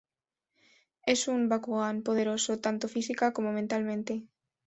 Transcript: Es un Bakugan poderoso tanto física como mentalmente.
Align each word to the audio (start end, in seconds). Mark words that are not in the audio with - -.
Es 1.05 1.27
un 1.27 1.47
Bakugan 1.47 2.01
poderoso 2.01 2.57
tanto 2.59 2.87
física 2.89 3.33
como 3.33 3.51
mentalmente. 3.51 4.25